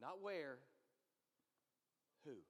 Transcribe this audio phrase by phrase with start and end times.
[0.00, 0.56] Not where,
[2.24, 2.40] who?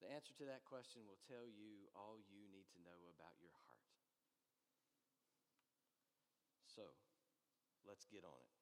[0.00, 3.52] The answer to that question will tell you all you need to know about your
[3.60, 3.84] heart.
[6.72, 6.88] So,
[7.84, 8.54] let's get on it.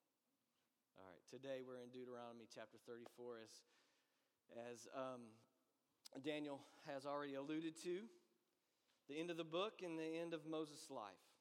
[0.99, 3.55] All right, today we're in Deuteronomy chapter 34, as,
[4.73, 5.31] as um,
[6.27, 6.59] Daniel
[6.91, 8.03] has already alluded to,
[9.07, 11.36] the end of the book and the end of Moses' life.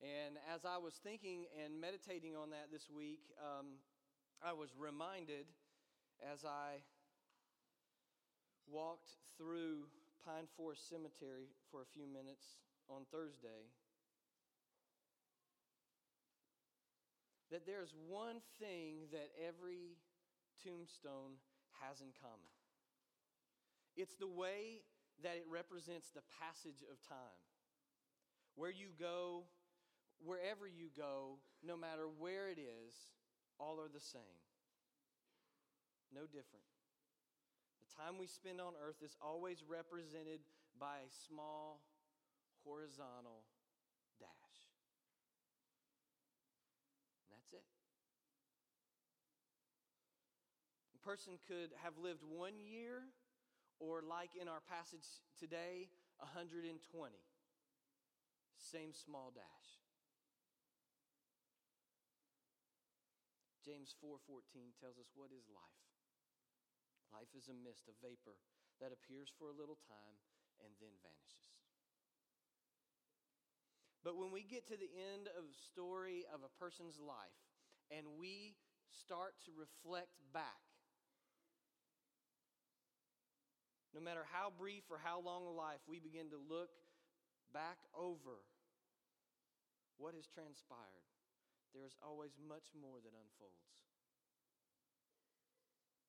[0.00, 3.76] And as I was thinking and meditating on that this week, um,
[4.42, 5.44] I was reminded
[6.24, 6.80] as I
[8.66, 9.84] walked through
[10.24, 13.68] Pine Forest Cemetery for a few minutes on Thursday
[17.50, 19.98] that there's one thing that every
[20.62, 21.36] tombstone
[21.82, 22.48] has in common
[23.96, 24.80] it's the way
[25.22, 27.40] that it represents the passage of time.
[28.54, 29.44] Where you go,
[30.24, 32.94] wherever you go, no matter where it is,
[33.58, 34.40] all are the same.
[36.12, 36.66] No different.
[37.80, 40.40] The time we spend on earth is always represented
[40.78, 41.80] by a small
[42.64, 43.44] horizontal
[44.18, 44.56] dash.
[47.24, 47.64] And that's it.
[50.94, 53.08] A person could have lived one year,
[53.78, 55.06] or like in our passage
[55.38, 56.76] today, 120.
[58.56, 59.79] Same small dash.
[63.60, 65.84] James 4:14 tells us what is life?
[67.12, 68.38] Life is a mist, a vapor
[68.80, 70.16] that appears for a little time
[70.64, 71.52] and then vanishes.
[74.02, 77.36] But when we get to the end of the story of a person's life
[77.92, 78.56] and we
[78.88, 80.64] start to reflect back,
[83.92, 86.70] no matter how brief or how long a life, we begin to look
[87.52, 88.46] back over
[89.98, 91.09] what has transpired.
[91.70, 93.70] There is always much more that unfolds.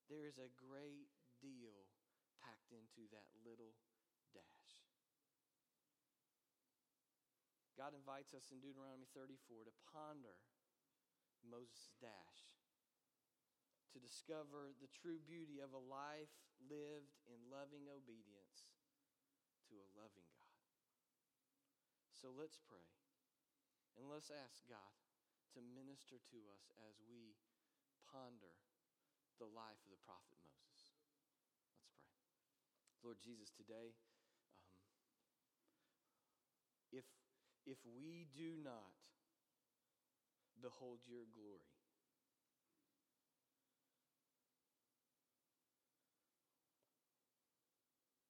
[0.10, 1.08] There is a great
[1.40, 1.88] deal
[2.42, 3.78] packed into that little
[4.34, 4.74] dash.
[7.78, 10.36] God invites us in Deuteronomy 34 to ponder
[11.42, 12.42] Moses' dash,
[13.94, 18.70] to discover the true beauty of a life lived in loving obedience
[19.72, 20.62] to a loving God.
[22.14, 22.86] So let's pray
[23.98, 24.94] and let's ask God
[25.56, 27.36] to minister to us as we
[28.08, 28.56] ponder
[29.40, 30.96] the life of the prophet Moses.
[30.96, 31.52] Let's pray.
[33.04, 33.98] Lord Jesus, today,
[34.56, 34.72] um,
[36.94, 37.04] if,
[37.66, 38.96] if we do not
[40.62, 41.74] behold your glory,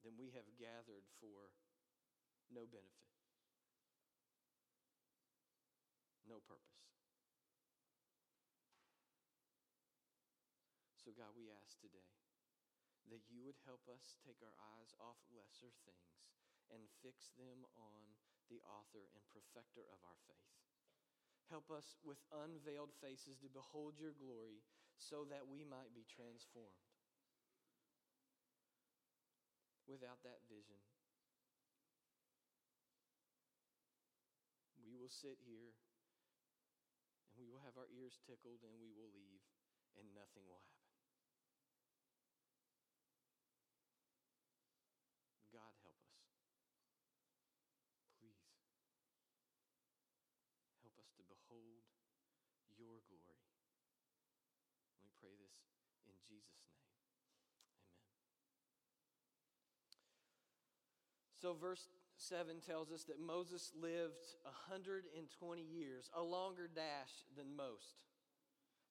[0.07, 1.51] then we have gathered for
[2.49, 3.11] no benefit,
[6.25, 6.71] no purpose.
[11.01, 12.13] So, God, we ask today
[13.09, 16.29] that you would help us take our eyes off lesser things
[16.69, 18.05] and fix them on
[18.53, 20.53] the author and perfecter of our faith.
[21.49, 24.61] Help us with unveiled faces to behold your glory
[25.01, 26.85] so that we might be transformed.
[29.89, 30.79] Without that vision,
[34.85, 35.73] we will sit here
[37.33, 39.41] and we will have our ears tickled and we will leave
[39.97, 40.81] and nothing will happen.
[45.51, 46.23] God, help us.
[48.15, 48.39] Please.
[50.79, 51.83] Help to behold
[52.77, 53.47] your glory.
[55.01, 55.55] we pray this
[56.07, 56.87] in Jesus' name.
[56.95, 58.31] Amen.
[61.41, 65.09] So, verse 7 tells us that Moses lived 120
[65.61, 68.05] years, a longer dash than most.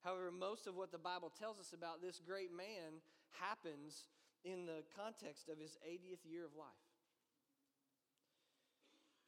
[0.03, 3.05] However, most of what the Bible tells us about this great man
[3.39, 4.09] happens
[4.45, 6.90] in the context of his 80th year of life.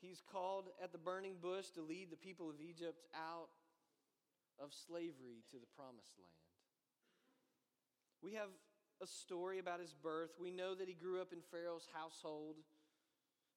[0.03, 3.55] He's called at the burning bush to lead the people of Egypt out
[4.59, 6.43] of slavery to the promised land.
[8.19, 8.51] We have
[8.99, 10.35] a story about his birth.
[10.43, 12.59] We know that he grew up in Pharaoh's household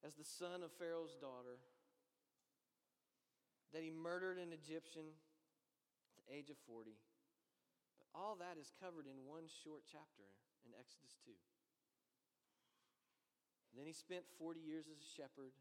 [0.05, 1.57] as the son of Pharaoh's daughter,
[3.73, 6.93] that he murdered an Egyptian at the age of 40.
[7.97, 10.29] But all that is covered in one short chapter
[10.61, 11.33] in Exodus 2.
[13.73, 15.57] And then he spent 40 years as a shepherd.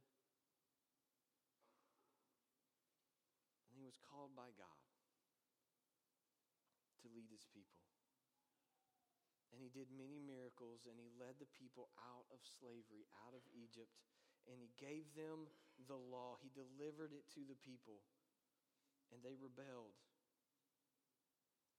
[3.85, 4.85] Was called by God
[7.05, 7.85] to lead his people.
[9.53, 13.45] And he did many miracles and he led the people out of slavery, out of
[13.55, 13.93] Egypt.
[14.51, 15.47] And he gave them
[15.87, 16.37] the law.
[16.43, 18.03] He delivered it to the people.
[19.15, 19.95] And they rebelled.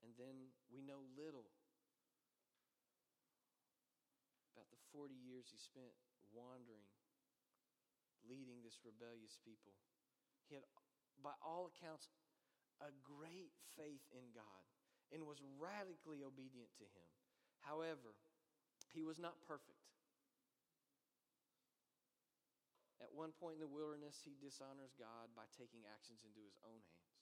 [0.06, 1.50] And then we know little
[4.56, 5.92] about the 40 years he spent
[6.32, 6.88] wandering,
[8.24, 9.76] leading this rebellious people.
[10.48, 10.64] He had,
[11.24, 12.10] by all accounts,
[12.84, 14.64] a great faith in God
[15.14, 17.10] and was radically obedient to him.
[17.62, 18.18] However,
[18.92, 19.80] he was not perfect.
[23.04, 26.80] At one point in the wilderness, he dishonors God by taking actions into his own
[26.80, 27.22] hands.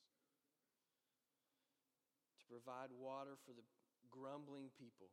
[2.40, 3.66] To provide water for the
[4.14, 5.10] grumbling people,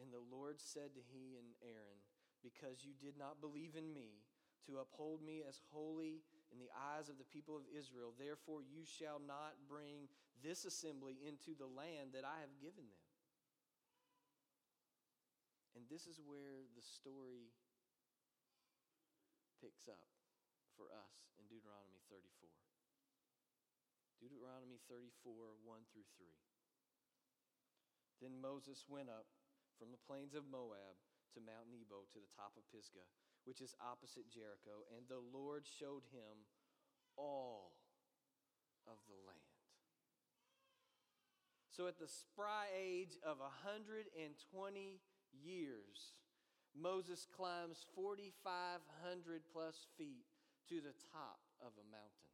[0.00, 2.00] and the Lord said to he and Aaron,
[2.40, 4.24] Because you did not believe in me,
[4.66, 6.24] to uphold me as holy
[6.54, 10.06] in the eyes of the people of Israel, therefore you shall not bring
[10.38, 13.04] this assembly into the land that I have given them.
[15.74, 17.50] And this is where the story
[19.58, 20.06] picks up
[20.78, 22.46] for us in Deuteronomy 34.
[24.22, 26.30] Deuteronomy 34, 1 through 3.
[28.22, 29.26] Then Moses went up
[29.74, 30.94] from the plains of Moab
[31.34, 33.10] to Mount Nebo to the top of Pisgah,
[33.44, 36.48] which is opposite Jericho, and the Lord showed him
[37.16, 37.76] all
[38.86, 39.40] of the land.
[41.70, 44.06] So at the spry age of 120
[45.34, 45.98] years,
[46.74, 50.26] Moses climbs 4,500 plus feet
[50.68, 52.30] to the top of a mountain.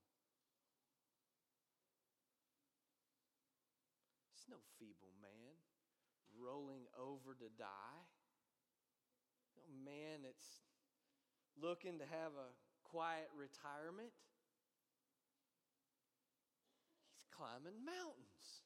[4.36, 5.56] It's no feeble man
[6.36, 8.04] rolling over to die.
[9.56, 10.64] No man that's
[11.60, 12.48] looking to have a
[12.88, 14.10] quiet retirement.
[17.20, 18.64] He's climbing mountains.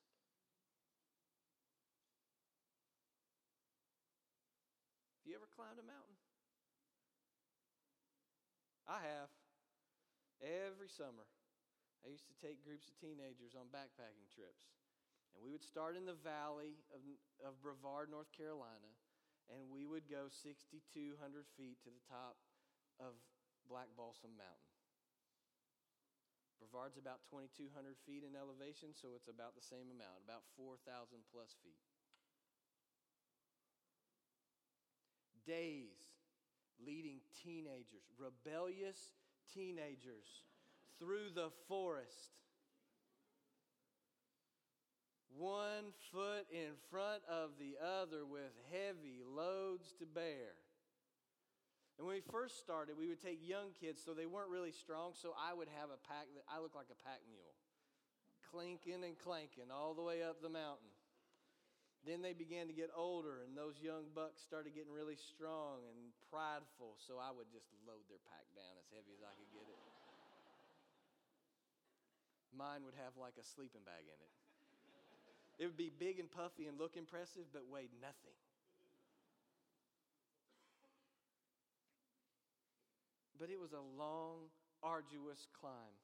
[5.20, 6.18] Have you ever climbed a mountain?
[8.86, 9.32] I have.
[10.44, 11.24] Every summer,
[12.04, 14.68] I used to take groups of teenagers on backpacking trips.
[15.32, 17.00] And we would start in the valley of,
[17.42, 18.92] of Brevard, North Carolina,
[19.50, 20.76] and we would go 6,200
[21.56, 22.38] feet to the top
[23.00, 23.14] of
[23.68, 24.74] Black Balsam Mountain.
[26.58, 27.70] Brevard's about 2,200
[28.06, 31.82] feet in elevation, so it's about the same amount, about 4,000 plus feet.
[35.44, 36.14] Days
[36.80, 39.12] leading teenagers, rebellious
[39.52, 40.48] teenagers,
[40.98, 42.34] through the forest
[45.36, 50.54] one foot in front of the other with heavy loads to bear.
[51.94, 55.14] And when we first started, we would take young kids, so they weren't really strong,
[55.14, 57.54] so I would have a pack that I looked like a pack mule,
[58.50, 60.90] clinking and clanking all the way up the mountain.
[62.02, 66.12] Then they began to get older, and those young bucks started getting really strong and
[66.28, 69.64] prideful, so I would just load their pack down as heavy as I could get
[69.64, 69.80] it.
[72.52, 74.34] Mine would have like a sleeping bag in it.
[75.62, 78.34] It would be big and puffy and look impressive, but weigh nothing.
[83.44, 84.48] But it was a long,
[84.80, 86.00] arduous climb.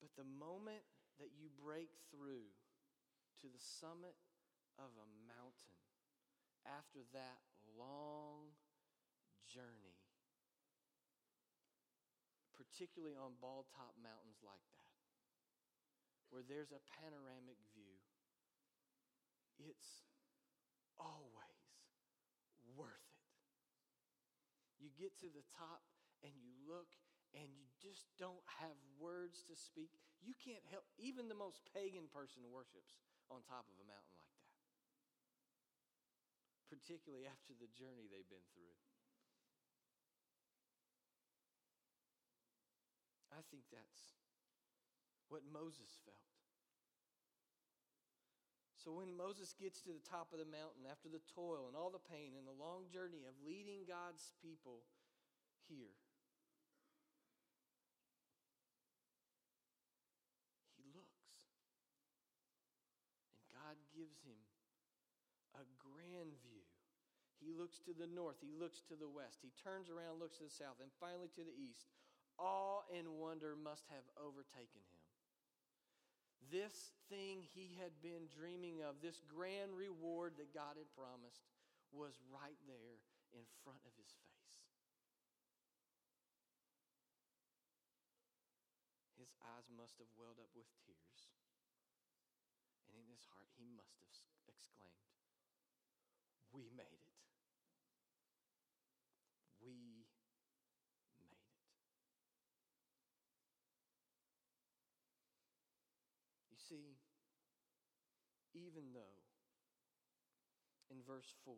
[0.00, 0.80] But the moment
[1.20, 2.48] that you break through
[3.44, 4.16] to the summit
[4.80, 5.76] of a mountain,
[6.64, 7.44] after that
[7.76, 8.56] long
[9.44, 10.00] journey,
[12.56, 14.96] particularly on bald top mountains like that,
[16.32, 18.00] where there's a panoramic view,
[19.60, 20.08] it's
[20.96, 21.57] always
[22.78, 23.18] worth it.
[24.78, 25.82] You get to the top
[26.22, 26.94] and you look
[27.34, 29.90] and you just don't have words to speak.
[30.22, 32.94] You can't help, even the most pagan person worships
[33.28, 34.54] on top of a mountain like that,
[36.70, 38.78] particularly after the journey they've been through.
[43.34, 44.16] I think that's
[45.28, 46.27] what Moses felt.
[48.88, 51.92] So when Moses gets to the top of the mountain after the toil and all
[51.92, 54.80] the pain and the long journey of leading God's people
[55.68, 55.92] here,
[60.80, 61.52] he looks.
[63.36, 64.40] And God gives him
[65.52, 66.64] a grand view.
[67.44, 70.48] He looks to the north, he looks to the west, he turns around, looks to
[70.48, 71.92] the south, and finally to the east.
[72.40, 74.97] Awe and wonder must have overtaken him.
[76.46, 81.44] This thing he had been dreaming of, this grand reward that God had promised,
[81.92, 83.02] was right there
[83.34, 84.28] in front of his face.
[89.18, 91.20] His eyes must have welled up with tears.
[92.88, 94.08] And in his heart, he must have
[94.48, 95.12] exclaimed,
[96.54, 97.18] We made it.
[99.60, 100.08] We
[106.68, 107.00] See,
[108.52, 109.24] even though
[110.92, 111.56] in verse 4,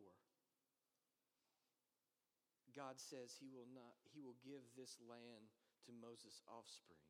[2.70, 5.50] God says he will not he will give this land
[5.86, 7.02] to Moses' offspring.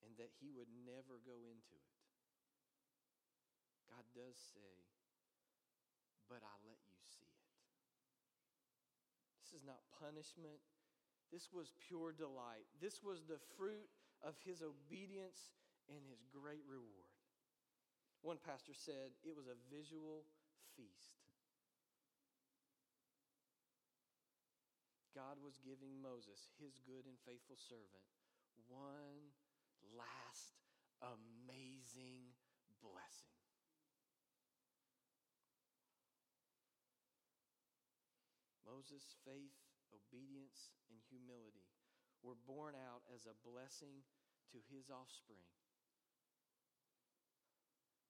[0.00, 2.00] And that he would never go into it.
[3.92, 4.72] God does say,
[6.32, 7.48] but I let you see it.
[9.44, 10.64] This is not punishment.
[11.28, 12.64] This was pure delight.
[12.80, 13.88] This was the fruit
[14.22, 15.54] of his obedience
[15.88, 17.12] and his great reward.
[18.22, 20.26] One pastor said it was a visual
[20.74, 21.18] feast.
[25.14, 28.06] God was giving Moses, his good and faithful servant,
[28.70, 29.34] one
[29.94, 30.58] last
[31.02, 32.34] amazing
[32.78, 33.34] blessing.
[38.62, 39.58] Moses' faith,
[39.90, 41.66] obedience, and humility
[42.22, 44.02] were borne out as a blessing
[44.52, 45.44] to his offspring,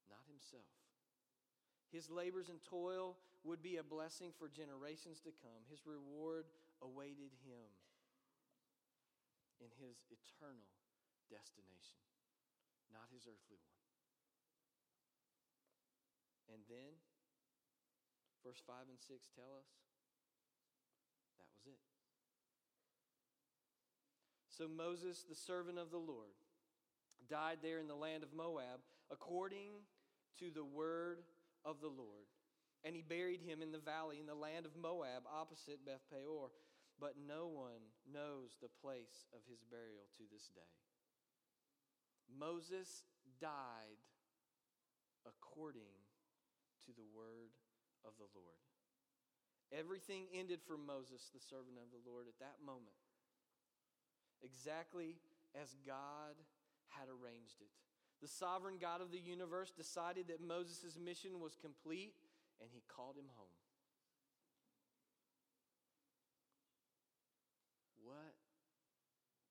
[0.08, 0.70] not himself.
[1.90, 5.64] His labors and toil would be a blessing for generations to come.
[5.72, 6.44] His reward
[6.84, 7.68] awaited him
[9.58, 10.68] in his eternal
[11.26, 12.00] destination,
[12.92, 13.88] not his earthly one.
[16.48, 16.96] And then,
[18.44, 19.68] verse 5 and 6 tell us
[21.36, 21.87] that was it.
[24.58, 26.34] So Moses, the servant of the Lord,
[27.30, 29.86] died there in the land of Moab according
[30.42, 31.22] to the word
[31.64, 32.26] of the Lord.
[32.82, 36.50] And he buried him in the valley in the land of Moab opposite Beth Peor.
[36.98, 40.74] But no one knows the place of his burial to this day.
[42.26, 43.06] Moses
[43.38, 44.02] died
[45.22, 45.94] according
[46.82, 47.54] to the word
[48.02, 48.58] of the Lord.
[49.70, 52.98] Everything ended for Moses, the servant of the Lord, at that moment,
[54.42, 55.16] exactly
[55.54, 56.36] as God
[56.88, 57.72] had arranged it.
[58.20, 62.14] The sovereign God of the universe decided that Moses' mission was complete,
[62.60, 63.54] and he called him home.
[68.02, 68.34] What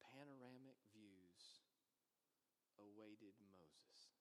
[0.04, 1.64] panoramic views
[2.76, 4.18] awaited Moses?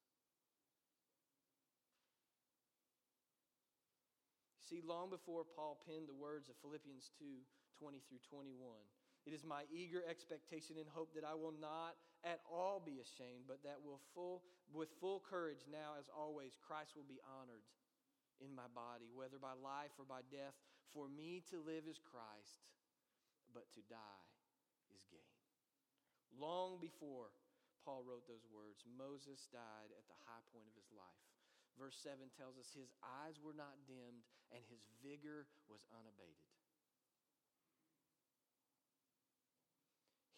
[4.63, 7.25] See, long before Paul penned the words of Philippians 2
[7.79, 8.57] 20 through 21,
[9.27, 13.51] it is my eager expectation and hope that I will not at all be ashamed,
[13.51, 17.67] but that will full, with full courage now, as always, Christ will be honored
[18.39, 20.55] in my body, whether by life or by death.
[20.95, 22.63] For me to live is Christ,
[23.51, 24.27] but to die
[24.95, 25.37] is gain.
[26.39, 27.35] Long before
[27.83, 31.27] Paul wrote those words, Moses died at the high point of his life.
[31.77, 36.56] Verse 7 tells us his eyes were not dimmed and his vigor was unabated.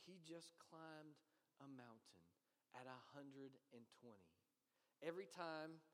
[0.08, 1.20] He just climbed
[1.60, 2.24] a mountain
[2.72, 3.52] at 120.
[5.04, 5.84] Every time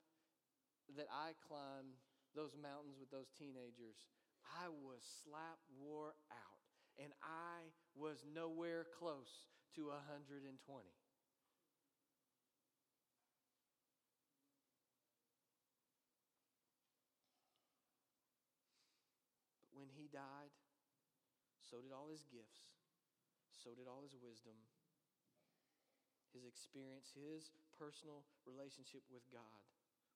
[0.95, 1.99] that I climbed
[2.31, 3.99] those mountains with those teenagers,
[4.47, 6.63] I was slap wore out
[6.95, 10.47] and I was nowhere close to 120.
[19.67, 20.55] But when he died,
[21.67, 22.74] so did all his gifts
[23.65, 24.53] so did all his wisdom,
[26.29, 27.49] his experience, his
[27.81, 29.65] personal relationship with God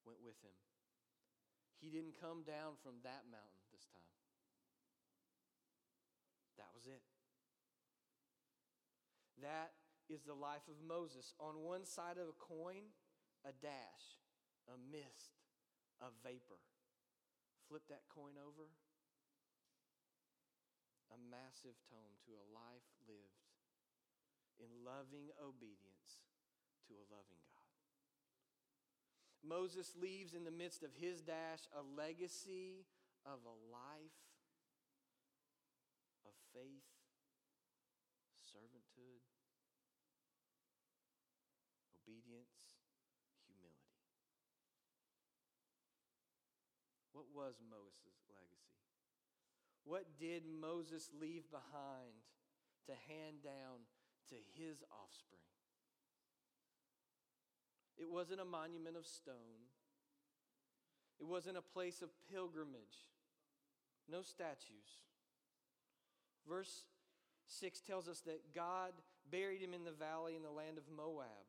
[0.05, 0.53] went with him.
[1.81, 4.13] He didn't come down from that mountain this time.
[6.61, 7.01] That was it.
[9.41, 9.73] That
[10.05, 11.33] is the life of Moses.
[11.41, 12.93] On one side of a coin,
[13.41, 14.21] a dash,
[14.69, 15.41] a mist,
[16.05, 16.61] a vapor.
[17.65, 18.69] Flip that coin over,
[21.09, 23.38] a massive tome to a life lived
[24.59, 26.23] in loving obedience
[26.87, 27.59] to a loving God.
[29.39, 32.85] Moses leaves in the midst of his dash a legacy
[33.25, 34.19] of a life
[36.27, 36.91] of faith,
[38.43, 39.23] servanthood,
[41.95, 42.83] obedience,
[43.47, 44.03] humility.
[47.15, 48.79] What was Moses' legacy?
[49.83, 52.27] What did Moses leave behind
[52.87, 53.87] to hand down
[54.29, 55.39] to his offspring?
[57.97, 59.67] It wasn't a monument of stone.
[61.19, 63.11] It wasn't a place of pilgrimage.
[64.09, 65.03] No statues.
[66.47, 66.85] Verse
[67.47, 68.93] 6 tells us that God
[69.29, 71.45] buried him in the valley in the land of Moab.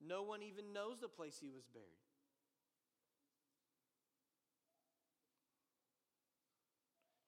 [0.00, 2.07] No one even knows the place he was buried.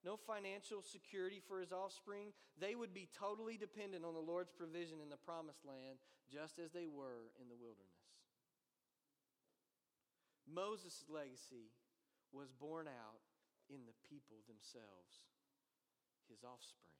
[0.05, 2.33] No financial security for his offspring.
[2.59, 6.01] They would be totally dependent on the Lord's provision in the promised land,
[6.33, 8.01] just as they were in the wilderness.
[10.49, 11.71] Moses' legacy
[12.33, 13.23] was borne out
[13.71, 15.31] in the people themselves,
[16.27, 16.99] his offspring,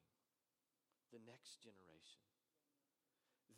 [1.11, 2.23] the next generation.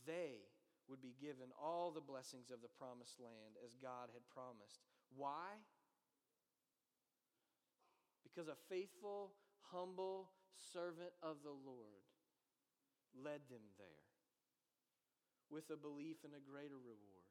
[0.09, 0.49] They
[0.89, 4.83] would be given all the blessings of the promised land as God had promised.
[5.15, 5.61] Why?
[8.33, 9.37] Because a faithful,
[9.69, 10.33] humble
[10.73, 12.01] servant of the Lord
[13.13, 14.09] led them there
[15.53, 17.29] with a belief in a greater reward.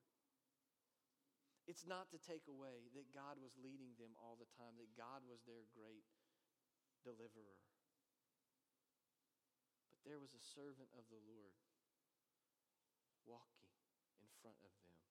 [1.66, 5.26] It's not to take away that God was leading them all the time, that God
[5.26, 6.06] was their great
[7.02, 7.58] deliverer.
[9.90, 11.58] But there was a servant of the Lord
[13.26, 13.74] walking
[14.22, 15.02] in front of them,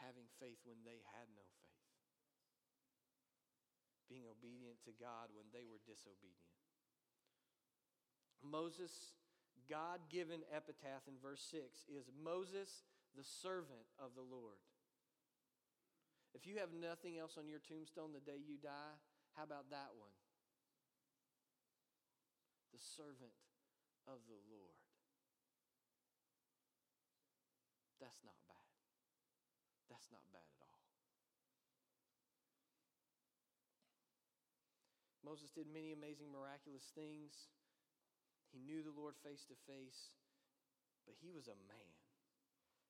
[0.00, 1.83] having faith when they had no faith,
[4.14, 6.54] being obedient to God when they were disobedient.
[8.38, 9.18] Moses'
[9.66, 12.86] God given epitaph in verse 6 is Moses,
[13.18, 14.62] the servant of the Lord.
[16.30, 18.94] If you have nothing else on your tombstone the day you die,
[19.34, 20.14] how about that one?
[22.70, 23.34] The servant
[24.06, 24.78] of the Lord.
[27.98, 28.70] That's not bad.
[29.90, 30.63] That's not bad at all.
[35.24, 37.32] Moses did many amazing, miraculous things.
[38.52, 40.12] He knew the Lord face to face,
[41.08, 41.90] but he was a man.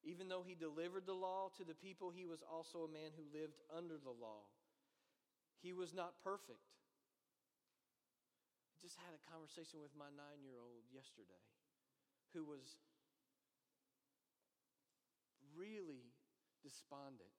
[0.04, 3.24] Even though he delivered the law to the people, he was also a man who
[3.32, 4.44] lived under the law.
[5.64, 6.60] He was not perfect.
[8.68, 11.40] I just had a conversation with my nine year old yesterday
[12.36, 12.76] who was
[15.56, 16.12] really
[16.60, 17.32] despondent.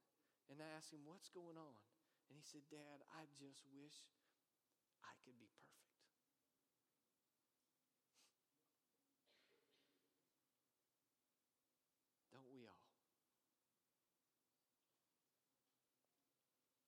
[0.50, 1.78] And I asked him, What's going on?
[2.30, 4.10] And he said, Dad, I just wish
[5.06, 6.02] I could be perfect.
[12.34, 12.89] Don't we all?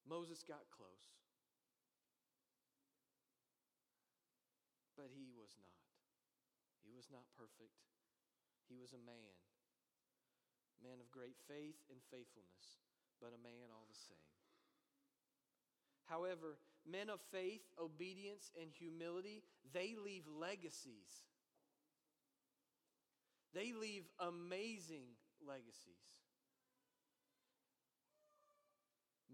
[0.10, 1.13] Moses got close,
[4.97, 5.77] but he was not.
[6.82, 7.77] He was not perfect.
[8.67, 9.38] He was a man
[10.84, 12.77] man of great faith and faithfulness,
[13.17, 14.30] but a man all the same.
[16.06, 21.28] However, men of faith, obedience, and humility, they leave legacies.
[23.54, 26.08] They leave amazing legacies.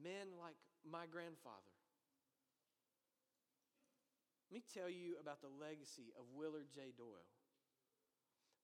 [0.01, 1.73] Men like my grandfather.
[4.49, 6.93] Let me tell you about the legacy of Willard J.
[6.93, 7.29] Doyle.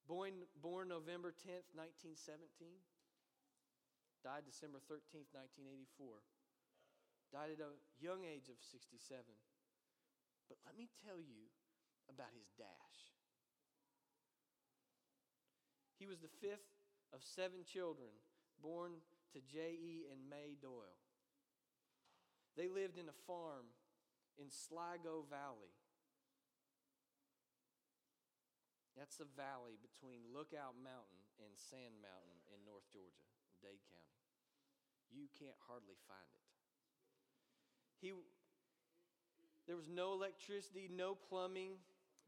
[0.08, 2.78] Born, born November 10th, 1917.
[4.22, 6.22] Died December 13th, 1984.
[7.32, 9.22] Died at a young age of 67.
[10.50, 11.50] But let me tell you
[12.10, 13.02] about his dash.
[16.02, 16.74] He was the fifth
[17.14, 18.10] of seven children
[18.58, 20.10] born to J.E.
[20.10, 20.98] and May Doyle.
[22.58, 23.70] They lived in a farm
[24.42, 25.76] in Sligo Valley
[29.00, 33.32] That's the valley between Lookout Mountain and Sand Mountain in North Georgia,
[33.64, 34.20] Dade County.
[35.08, 36.59] You can't hardly find it.
[38.02, 38.14] He,
[39.68, 41.78] there was no electricity, no plumbing,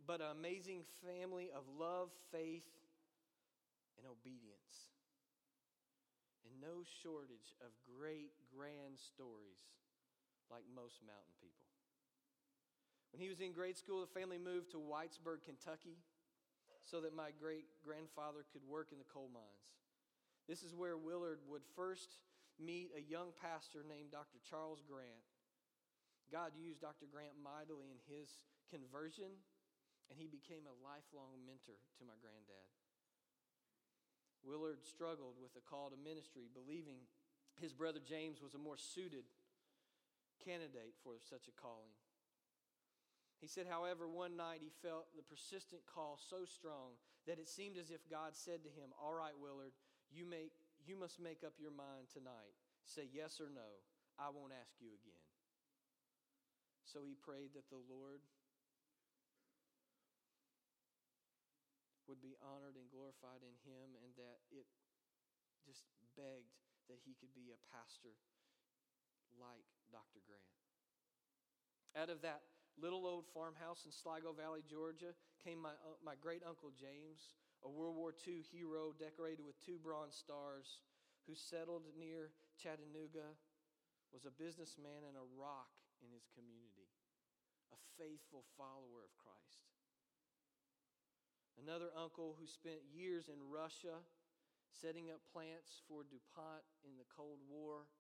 [0.06, 2.68] but an amazing family of love, faith,
[3.98, 4.92] and obedience.
[6.44, 9.62] And no shortage of great, grand stories
[10.50, 11.72] like most mountain people.
[13.12, 16.00] When he was in grade school, the family moved to Whitesburg, Kentucky
[16.84, 19.72] so that my great grandfather could work in the coal mines.
[20.48, 22.18] This is where Willard would first
[22.60, 24.40] meet a young pastor named Dr.
[24.44, 25.31] Charles Grant.
[26.32, 27.12] God used Dr.
[27.12, 28.32] Grant mightily in his
[28.72, 29.36] conversion,
[30.08, 32.72] and he became a lifelong mentor to my granddad.
[34.42, 37.06] Willard struggled with a call to ministry, believing
[37.60, 39.28] his brother James was a more suited
[40.42, 41.94] candidate for such a calling.
[43.38, 47.78] He said, however, one night he felt the persistent call so strong that it seemed
[47.78, 49.74] as if God said to him, All right, Willard,
[50.10, 50.54] you, make,
[50.86, 52.54] you must make up your mind tonight.
[52.86, 53.82] Say yes or no.
[54.18, 55.21] I won't ask you again.
[56.92, 58.20] So he prayed that the Lord
[62.12, 64.68] would be honored and glorified in him, and that it
[65.64, 65.88] just
[66.20, 66.52] begged
[66.92, 68.20] that he could be a pastor
[69.40, 70.20] like Dr.
[70.28, 70.52] Grant.
[71.96, 72.44] Out of that
[72.76, 77.32] little old farmhouse in Sligo Valley, Georgia, came my, uh, my great uncle James,
[77.64, 80.84] a World War II hero decorated with two Bronze Stars,
[81.24, 83.32] who settled near Chattanooga,
[84.12, 86.81] was a businessman and a rock in his community.
[87.72, 89.66] A faithful follower of Christ.
[91.60, 94.00] Another uncle who spent years in Russia
[94.72, 97.92] setting up plants for DuPont in the Cold War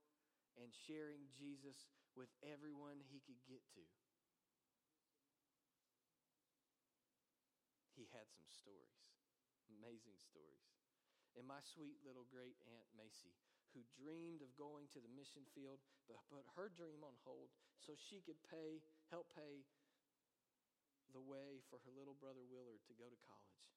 [0.60, 3.84] and sharing Jesus with everyone he could get to.
[7.96, 9.04] He had some stories,
[9.70, 10.68] amazing stories.
[11.38, 13.36] And my sweet little great aunt Macy,
[13.72, 15.80] who dreamed of going to the mission field,
[16.12, 19.68] but put her dream on hold so she could pay, help pay
[21.12, 23.68] the way for her little brother Willard to go to college.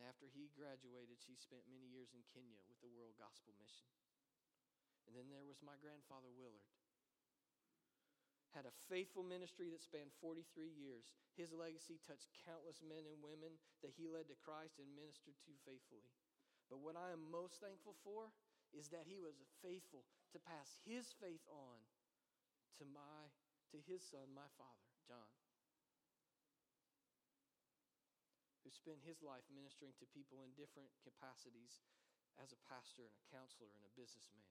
[0.00, 3.84] And after he graduated, she spent many years in Kenya with the World Gospel Mission.
[5.04, 6.64] And then there was my grandfather Willard.
[8.56, 11.12] Had a faithful ministry that spanned 43 years.
[11.36, 15.52] His legacy touched countless men and women that he led to Christ and ministered to
[15.68, 16.08] faithfully.
[16.72, 18.32] But what I am most thankful for
[18.72, 21.78] is that he was faithful to pass his faith on
[22.80, 23.28] to my
[23.70, 25.30] to his son, my father, John.
[28.64, 31.84] Who spent his life ministering to people in different capacities
[32.40, 34.48] as a pastor and a counselor and a businessman.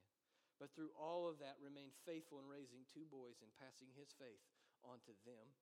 [0.62, 4.44] But through all of that, remained faithful in raising two boys and passing his faith
[4.86, 5.56] on to them.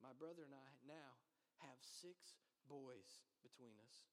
[0.00, 1.20] My brother and I now
[1.66, 4.08] have six boys between us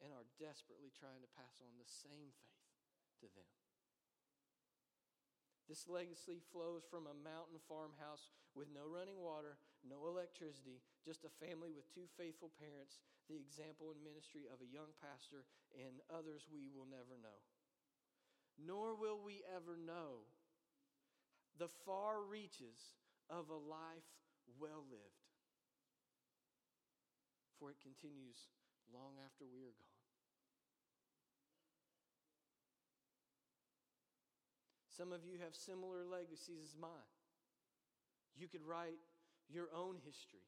[0.00, 2.72] and are desperately trying to pass on the same faith
[3.20, 3.63] to them.
[5.64, 11.32] This legacy flows from a mountain farmhouse with no running water, no electricity, just a
[11.40, 13.00] family with two faithful parents,
[13.32, 17.40] the example and ministry of a young pastor, and others we will never know.
[18.60, 20.28] Nor will we ever know
[21.56, 22.94] the far reaches
[23.32, 24.06] of a life
[24.60, 25.24] well lived,
[27.58, 28.52] for it continues
[28.92, 29.93] long after we are gone.
[34.94, 37.10] Some of you have similar legacies as mine.
[38.38, 39.02] You could write
[39.50, 40.46] your own history.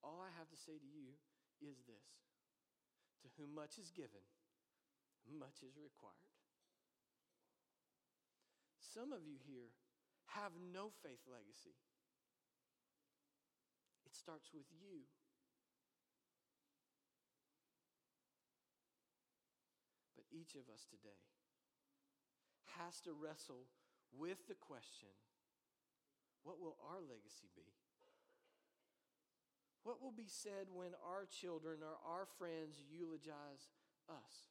[0.00, 1.12] All I have to say to you
[1.60, 2.08] is this
[3.20, 4.24] To whom much is given,
[5.28, 6.32] much is required.
[8.80, 9.68] Some of you here
[10.32, 11.76] have no faith legacy.
[14.08, 15.04] It starts with you.
[20.16, 21.20] But each of us today
[22.78, 23.66] has to wrestle
[24.16, 25.12] with the question
[26.44, 27.66] what will our legacy be?
[29.82, 33.68] What will be said when our children or our friends eulogize
[34.08, 34.48] us?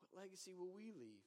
[0.00, 1.22] What legacy will we leave?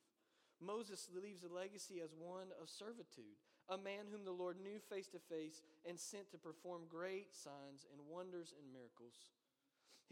[0.60, 5.08] Moses leaves a legacy as one of servitude, a man whom the Lord knew face
[5.10, 9.32] to face and sent to perform great signs and wonders and miracles.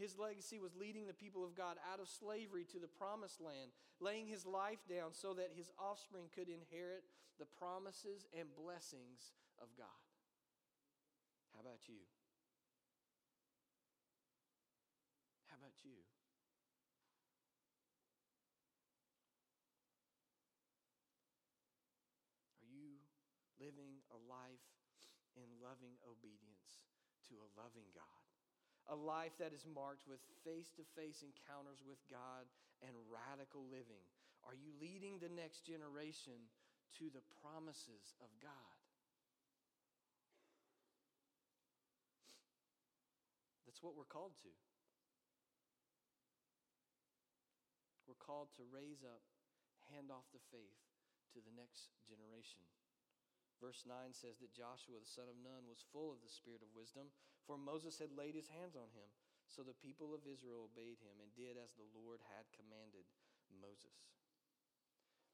[0.00, 3.68] His legacy was leading the people of God out of slavery to the promised land,
[4.00, 7.04] laying his life down so that his offspring could inherit
[7.38, 10.00] the promises and blessings of God.
[11.52, 12.00] How about you?
[15.52, 16.00] How about you?
[22.56, 23.04] Are you
[23.60, 24.64] living a life
[25.36, 26.88] in loving obedience
[27.28, 28.29] to a loving God?
[28.90, 32.44] A life that is marked with face to face encounters with God
[32.82, 34.02] and radical living?
[34.42, 36.50] Are you leading the next generation
[36.98, 38.74] to the promises of God?
[43.70, 44.52] That's what we're called to.
[48.10, 49.22] We're called to raise up,
[49.94, 50.82] hand off the faith
[51.30, 52.66] to the next generation.
[53.60, 56.72] Verse 9 says that Joshua, the son of Nun, was full of the spirit of
[56.72, 57.12] wisdom,
[57.44, 59.08] for Moses had laid his hands on him.
[59.46, 63.04] So the people of Israel obeyed him and did as the Lord had commanded
[63.52, 64.16] Moses.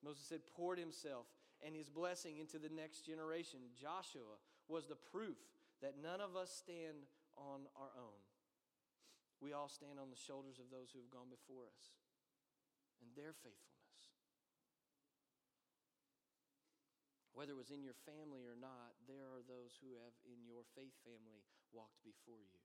[0.03, 1.31] Moses had poured himself
[1.62, 3.73] and his blessing into the next generation.
[3.79, 5.39] Joshua was the proof
[5.81, 8.21] that none of us stand on our own.
[9.41, 11.93] We all stand on the shoulders of those who have gone before us
[13.05, 13.76] and their faithfulness.
[17.37, 20.64] Whether it was in your family or not, there are those who have in your
[20.72, 22.64] faith family walked before you.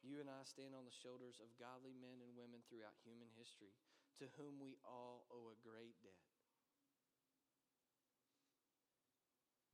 [0.00, 3.76] You and I stand on the shoulders of godly men and women throughout human history
[4.16, 6.24] to whom we all owe a great debt.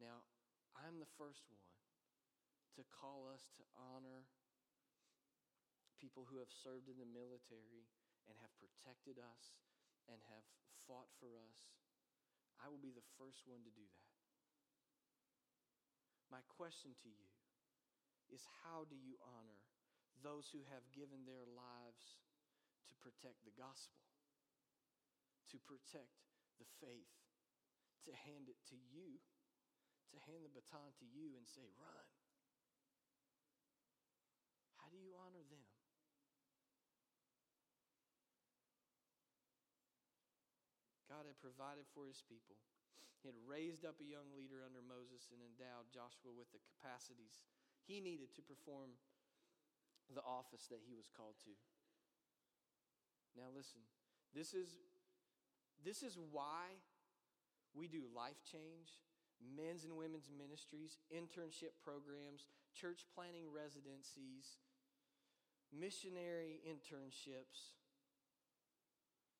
[0.02, 0.26] Now,
[0.74, 1.70] I'm the first one
[2.74, 4.26] to call us to honor
[5.94, 7.86] people who have served in the military
[8.26, 9.54] and have protected us
[10.10, 10.46] and have
[10.86, 11.76] fought for us,
[12.62, 14.12] I will be the first one to do that.
[16.32, 17.30] My question to you
[18.32, 19.62] is how do you honor
[20.24, 22.18] those who have given their lives
[22.90, 24.02] to protect the gospel,
[25.54, 26.18] to protect
[26.58, 27.14] the faith,
[28.08, 29.22] to hand it to you,
[30.10, 32.08] to hand the baton to you and say, run.
[34.82, 35.66] How do you honor them?
[41.06, 42.58] God had provided for his people.
[43.22, 47.46] He had raised up a young leader under Moses and endowed Joshua with the capacities
[47.86, 48.98] he needed to perform
[50.10, 51.54] the office that he was called to.
[53.38, 53.78] Now listen,
[54.34, 54.74] this is
[55.86, 56.82] this is why
[57.74, 58.98] we do life change,
[59.38, 64.58] men's and women's ministries, internship programs, church planning residencies,
[65.70, 67.76] missionary internships,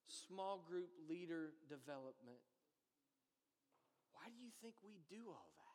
[0.06, 2.42] small group leader development.
[4.12, 5.66] Why do you think we do all that?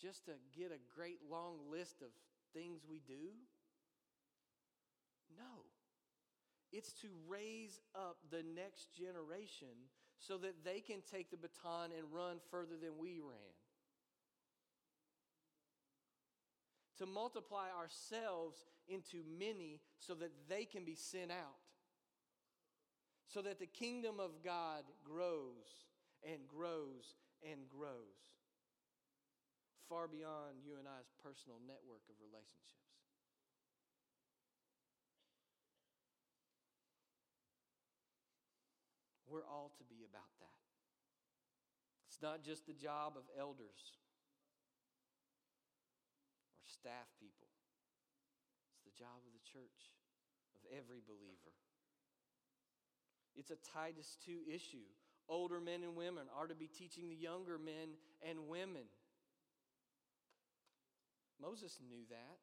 [0.00, 2.08] Just to get a great long list of
[2.52, 3.32] things we do?
[5.36, 5.64] No.
[6.72, 12.12] It's to raise up the next generation so that they can take the baton and
[12.12, 13.52] run further than we ran.
[17.02, 21.58] To multiply ourselves into many so that they can be sent out.
[23.26, 25.66] So that the kingdom of God grows
[26.22, 28.22] and grows and grows
[29.88, 32.86] far beyond you and I's personal network of relationships.
[39.26, 40.62] We're all to be about that.
[42.06, 43.98] It's not just the job of elders
[46.62, 47.50] or staff people,
[48.70, 49.90] it's the job of the church,
[50.54, 51.54] of every believer.
[53.34, 54.86] It's a Titus 2 issue.
[55.28, 58.86] Older men and women are to be teaching the younger men and women.
[61.40, 62.38] Moses knew that.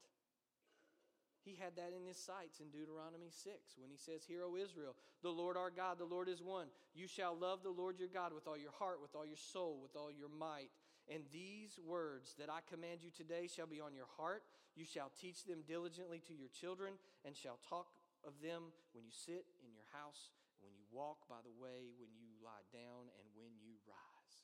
[1.46, 4.96] He had that in his sights in Deuteronomy 6 when he says, Hear, O Israel,
[5.24, 6.68] the Lord our God, the Lord is one.
[6.94, 9.80] You shall love the Lord your God with all your heart, with all your soul,
[9.82, 10.70] with all your might.
[11.10, 14.46] And these words that I command you today shall be on your heart.
[14.78, 16.94] You shall teach them diligently to your children,
[17.26, 17.90] and shall talk
[18.22, 20.30] of them when you sit in your house,
[20.62, 24.38] when you walk by the way, when you lie down, and when you rise.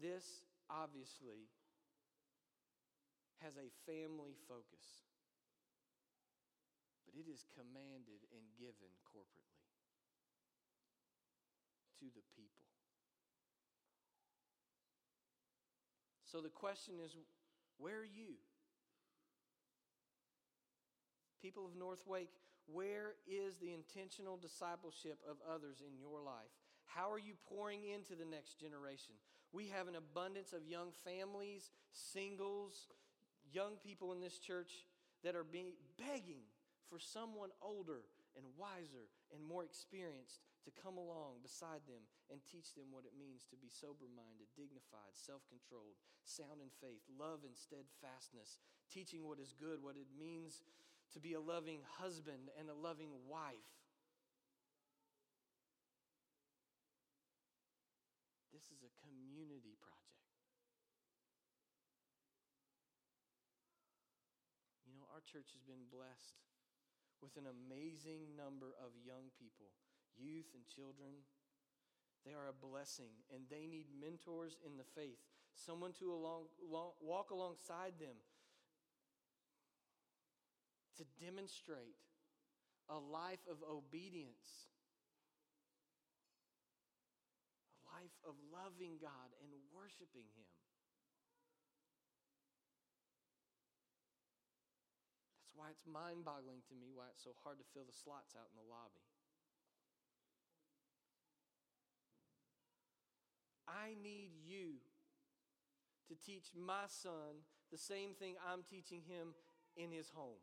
[0.00, 1.52] This obviously
[3.44, 5.04] has a family focus,
[7.04, 9.68] but it is commanded and given corporately
[12.00, 12.53] to the people.
[16.34, 17.14] So the question is
[17.78, 18.34] where are you?
[21.40, 22.34] People of North Wake,
[22.66, 26.50] where is the intentional discipleship of others in your life?
[26.86, 29.14] How are you pouring into the next generation?
[29.52, 32.88] We have an abundance of young families, singles,
[33.52, 34.72] young people in this church
[35.22, 36.42] that are being, begging
[36.90, 38.02] for someone older
[38.34, 43.12] and wiser and more experienced to come along beside them and teach them what it
[43.16, 48.58] means to be sober minded, dignified, self controlled, sound in faith, love and steadfastness,
[48.88, 50.64] teaching what is good, what it means
[51.12, 53.70] to be a loving husband and a loving wife.
[58.50, 60.04] This is a community project.
[64.86, 66.38] You know, our church has been blessed
[67.20, 69.74] with an amazing number of young people,
[70.16, 71.26] youth and children.
[72.24, 75.20] They are a blessing and they need mentors in the faith,
[75.54, 78.16] someone to along, walk alongside them
[80.96, 82.00] to demonstrate
[82.88, 84.72] a life of obedience,
[87.76, 90.48] a life of loving God and worshiping Him.
[95.44, 98.32] That's why it's mind boggling to me why it's so hard to fill the slots
[98.32, 99.13] out in the lobby.
[103.74, 104.78] I need you
[106.08, 109.34] to teach my son the same thing I'm teaching him
[109.76, 110.38] in his home.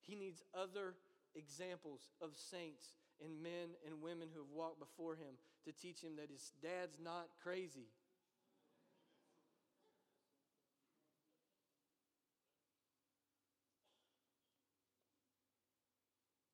[0.00, 0.94] He needs other
[1.34, 2.86] examples of saints
[3.24, 5.34] and men and women who have walked before him
[5.64, 7.90] to teach him that his dad's not crazy.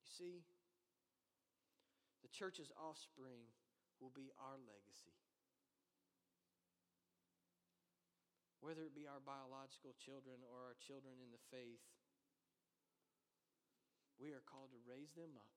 [0.02, 0.42] You see,
[2.22, 3.44] the church's offspring
[4.00, 5.16] will be our legacy.
[8.60, 11.84] Whether it be our biological children or our children in the faith,
[14.18, 15.54] we are called to raise them up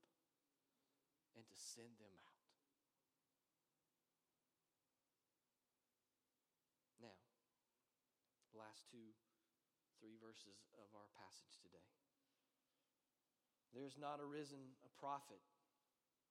[1.34, 2.43] and to send them out.
[6.99, 7.17] Now,
[8.54, 9.15] last two,
[9.97, 11.89] three verses of our passage today.
[13.73, 15.41] There's not arisen a prophet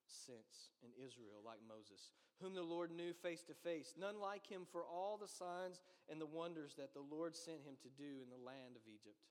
[0.09, 4.65] since in Israel like Moses, whom the Lord knew face to face, none like him
[4.65, 8.29] for all the signs and the wonders that the Lord sent him to do in
[8.33, 9.21] the land of Egypt,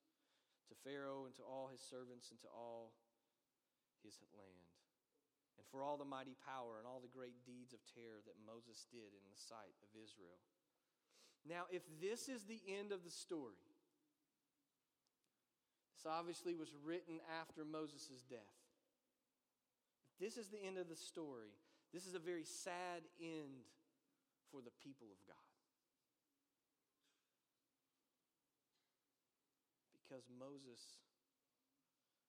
[0.71, 2.95] to Pharaoh and to all his servants and to all
[4.05, 4.71] his land,
[5.59, 8.87] and for all the mighty power and all the great deeds of terror that Moses
[8.93, 10.38] did in the sight of Israel.
[11.49, 13.62] Now, if this is the end of the story,
[15.97, 18.58] this obviously was written after Moses' death.
[20.20, 21.54] This is the end of the story,
[21.94, 23.70] this is a very sad end
[24.50, 25.37] for the people of God.
[29.94, 30.81] Because Moses,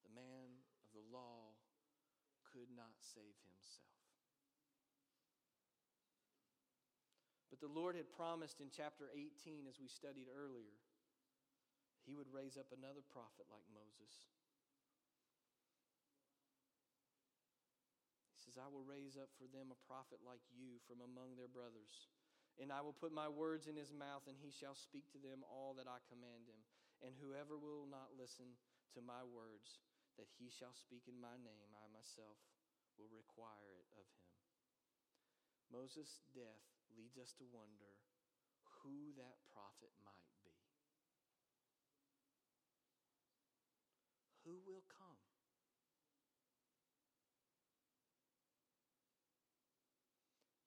[0.06, 0.52] the man
[0.86, 1.56] of the law,
[2.52, 3.90] could not save himself.
[7.50, 10.78] But the Lord had promised in chapter 18, as we studied earlier,
[12.06, 14.14] he would raise up another prophet like Moses.
[18.50, 22.10] Says, I will raise up for them a prophet like you from among their brothers.
[22.58, 25.46] And I will put my words in his mouth, and he shall speak to them
[25.46, 26.58] all that I command him.
[27.00, 28.58] And whoever will not listen
[28.98, 29.78] to my words
[30.18, 32.42] that he shall speak in my name, I myself
[32.98, 34.28] will require it of him.
[35.70, 36.66] Moses' death
[36.98, 37.94] leads us to wonder
[38.82, 40.50] who that prophet might be.
[44.50, 45.20] who will come?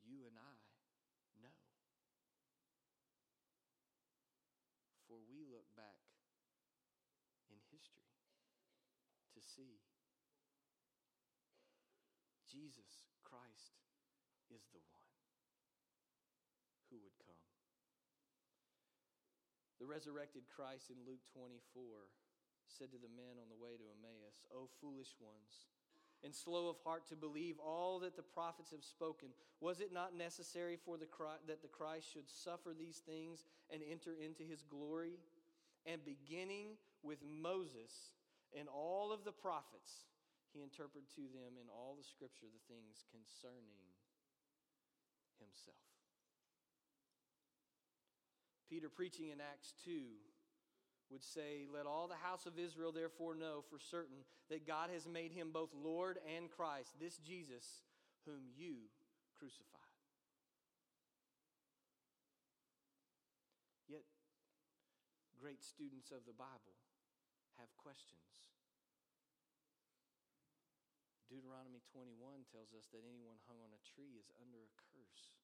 [0.08, 0.56] You and I
[1.44, 1.58] know.
[5.12, 6.00] For we look back
[7.90, 9.82] in history to see
[12.54, 13.82] Jesus Christ
[14.54, 15.10] is the one
[16.94, 17.42] who would come.
[19.82, 21.58] The resurrected Christ in Luke 24
[22.70, 25.66] said to the men on the way to Emmaus, O foolish ones,
[26.24, 30.16] and slow of heart to believe all that the prophets have spoken, was it not
[30.16, 31.10] necessary for the
[31.48, 35.20] that the Christ should suffer these things and enter into his glory?
[35.86, 38.16] And beginning with Moses
[38.58, 40.08] and all of the prophets,
[40.54, 43.84] he interpreted to them in all the scripture the things concerning
[45.40, 45.78] himself.
[48.70, 49.92] Peter preaching in Acts 2
[51.12, 55.08] would say, Let all the house of Israel therefore know for certain that God has
[55.08, 57.84] made him both Lord and Christ, this Jesus
[58.26, 58.90] whom you
[59.38, 59.82] crucified.
[63.90, 64.04] Yet,
[65.40, 66.83] great students of the Bible
[67.64, 68.52] have questions.
[71.32, 75.40] Deuteronomy 21 tells us that anyone hung on a tree is under a curse.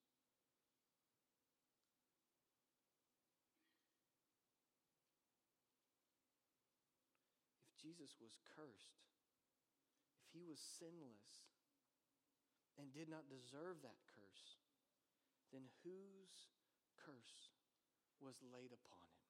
[7.72, 9.00] If Jesus was cursed,
[10.28, 11.48] if he was sinless
[12.76, 14.60] and did not deserve that curse,
[15.56, 16.52] then whose
[17.00, 17.56] curse
[18.20, 19.30] was laid upon him?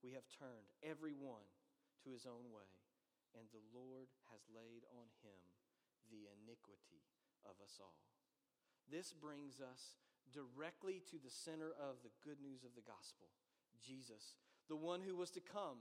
[0.00, 1.44] We have turned every one
[2.04, 2.68] to his own way,
[3.36, 5.40] and the Lord has laid on him
[6.08, 7.04] the iniquity
[7.44, 8.00] of us all.
[8.88, 10.00] This brings us
[10.32, 13.28] directly to the center of the good news of the gospel
[13.80, 14.36] Jesus,
[14.68, 15.80] the one who was to come,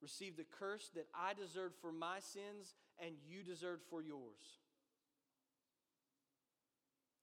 [0.00, 4.58] received the curse that I deserved for my sins and you deserved for yours.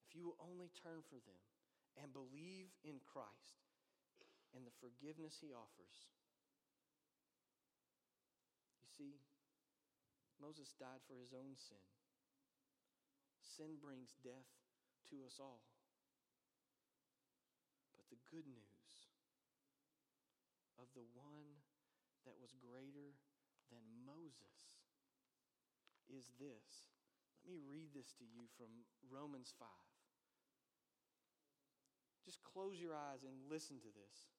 [0.07, 1.43] If you will only turn for them
[2.01, 3.68] and believe in Christ
[4.55, 6.09] and the forgiveness he offers.
[8.81, 9.13] You see,
[10.39, 11.83] Moses died for his own sin.
[13.43, 14.49] Sin brings death
[15.11, 15.67] to us all.
[17.99, 19.11] But the good news
[20.79, 21.59] of the one
[22.23, 23.19] that was greater
[23.67, 24.79] than Moses
[26.07, 26.89] is this.
[27.43, 28.71] Let me read this to you from
[29.11, 29.67] Romans 5.
[32.23, 34.38] Just close your eyes and listen to this.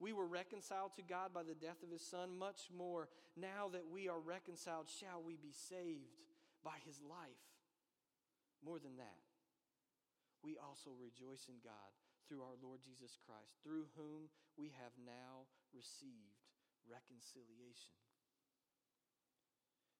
[0.00, 3.90] we were reconciled to God by the death of his Son, much more, now that
[3.90, 6.14] we are reconciled, shall we be saved
[6.62, 7.42] by his life.
[8.64, 9.22] More than that,
[10.42, 11.90] we also rejoice in God
[12.28, 16.38] through our Lord Jesus Christ, through whom we have now received
[16.86, 17.96] reconciliation.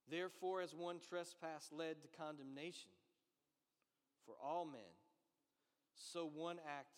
[0.09, 2.91] Therefore, as one trespass led to condemnation
[4.25, 4.95] for all men,
[5.95, 6.97] so one act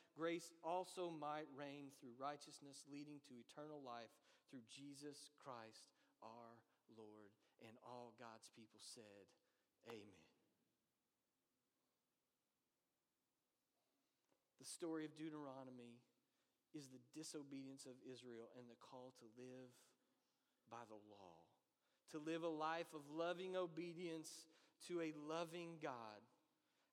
[0.15, 4.11] grace also might reign through righteousness, leading to eternal life
[4.49, 5.87] through Jesus Christ
[6.21, 6.59] our
[6.97, 7.31] Lord.
[7.61, 9.29] And all God's people said,
[9.87, 10.25] Amen.
[14.59, 16.01] The story of Deuteronomy
[16.73, 19.73] is the disobedience of Israel and the call to live
[20.69, 21.41] by the law,
[22.11, 24.47] to live a life of loving obedience
[24.87, 26.21] to a loving God.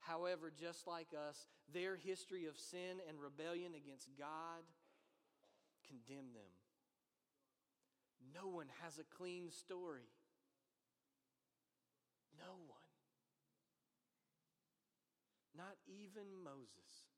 [0.01, 4.63] However, just like us, their history of sin and rebellion against God
[5.87, 6.53] condemned them.
[8.35, 10.09] No one has a clean story.
[12.39, 12.79] No one.
[15.57, 17.09] Not even Moses.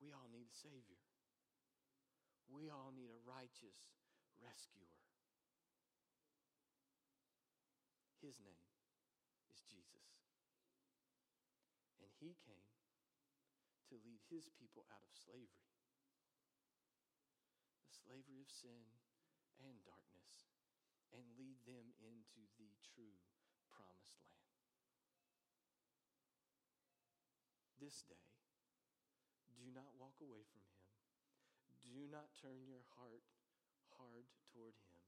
[0.00, 1.02] We all need a Savior.
[2.48, 3.76] We all need a righteous
[4.40, 4.88] rescuer.
[8.24, 8.64] His name
[9.52, 10.08] is Jesus.
[12.00, 12.74] And He came
[13.88, 15.70] to lead His people out of slavery
[17.86, 18.84] the slavery of sin
[19.62, 20.52] and darkness
[21.14, 23.16] and lead them into the true
[23.70, 24.38] promised land.
[27.80, 28.28] This day,
[29.56, 30.84] do not walk away from him.
[31.82, 33.24] Do not turn your heart
[33.96, 35.02] hard toward him.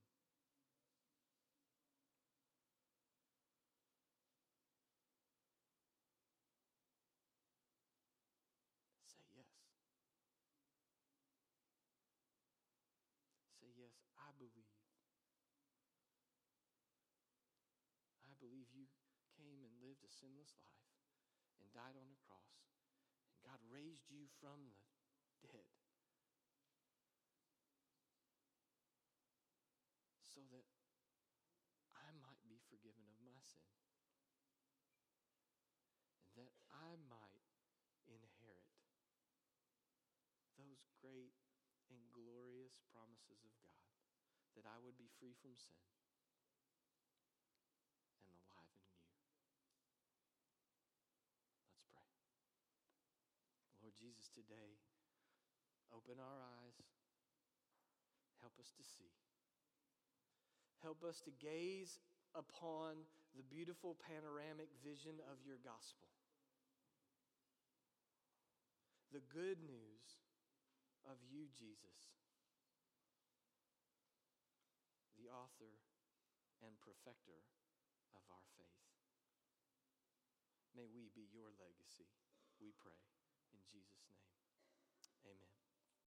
[9.05, 9.47] Say yes.
[13.59, 14.77] Say yes, I believe.
[18.29, 18.85] I believe you
[19.33, 20.85] came and lived a sinless life
[21.57, 24.69] and died on the cross and God raised you from
[25.41, 25.65] the dead
[30.21, 30.65] so that
[31.97, 33.65] I might be forgiven of my sin
[36.21, 37.49] and that I might
[38.05, 38.69] inherit
[40.53, 41.33] those great
[41.91, 43.91] and glorious promises of God
[44.55, 45.79] that I would be free from sin
[48.27, 49.03] and alive in you.
[51.75, 52.07] Let's pray.
[53.83, 54.79] Lord Jesus, today,
[55.91, 56.79] open our eyes.
[58.39, 59.13] Help us to see.
[60.81, 62.01] Help us to gaze
[62.33, 63.05] upon
[63.37, 66.09] the beautiful panoramic vision of your gospel.
[69.13, 70.07] The good news
[71.05, 72.13] of you, Jesus,
[75.17, 75.77] the author
[76.61, 77.45] and perfecter
[78.13, 78.81] of our faith.
[80.75, 82.09] May we be your legacy,
[82.61, 83.01] we pray.
[83.51, 84.40] In Jesus' name.